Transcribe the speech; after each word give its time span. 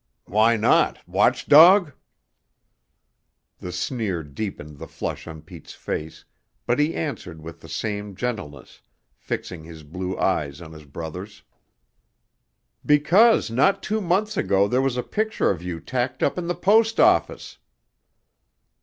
"Why 0.25 0.57
not 0.57 0.97
watchdog?" 1.07 1.93
The 3.59 3.71
sneer 3.71 4.23
deepened 4.23 4.79
the 4.79 4.87
flush 4.87 5.27
on 5.27 5.43
Pete's 5.43 5.75
face, 5.75 6.25
but 6.65 6.79
he 6.79 6.95
answered 6.95 7.39
with 7.39 7.61
the 7.61 7.69
same 7.69 8.15
gentleness, 8.15 8.81
fixing 9.15 9.63
his 9.63 9.83
blue 9.83 10.17
eyes 10.17 10.59
on 10.59 10.71
his 10.73 10.85
brother's. 10.85 11.43
"Because 12.83 13.51
not 13.51 13.83
two 13.83 14.01
months 14.01 14.37
ago 14.37 14.67
there 14.67 14.81
was 14.81 14.97
a 14.97 15.03
picture 15.03 15.51
of 15.51 15.61
you 15.61 15.79
tacked 15.79 16.23
up 16.23 16.35
in 16.39 16.47
the 16.47 16.55
post 16.55 16.99
office." 16.99 17.59